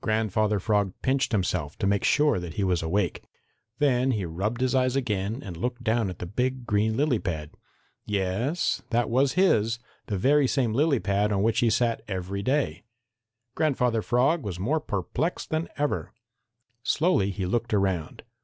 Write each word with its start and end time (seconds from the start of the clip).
Grandfather 0.00 0.60
Frog 0.60 0.92
pinched 1.02 1.32
himself 1.32 1.76
to 1.78 1.88
make 1.88 2.04
sure 2.04 2.38
that 2.38 2.54
he 2.54 2.62
was 2.62 2.84
awake. 2.84 3.24
Then 3.80 4.12
he 4.12 4.24
rubbed 4.24 4.60
his 4.60 4.76
eyes 4.76 4.94
again 4.94 5.42
and 5.44 5.56
looked 5.56 5.82
down 5.82 6.08
at 6.08 6.20
the 6.20 6.24
big 6.26 6.66
green 6.68 6.96
lily 6.96 7.18
pad. 7.18 7.50
Yes, 8.04 8.82
that 8.90 9.10
was 9.10 9.32
his, 9.32 9.80
the 10.06 10.16
very 10.18 10.46
same 10.46 10.72
lily 10.72 11.00
pad 11.00 11.32
on 11.32 11.42
which 11.42 11.58
he 11.58 11.68
sat 11.70 12.00
every 12.06 12.44
day. 12.44 12.84
Grandfather 13.56 14.02
Frog 14.02 14.44
was 14.44 14.60
more 14.60 14.78
perplexed 14.78 15.50
than 15.50 15.68
ever. 15.76 16.12
Slowly 16.84 17.32
he 17.32 17.44
looked 17.44 17.74
around. 17.74 18.22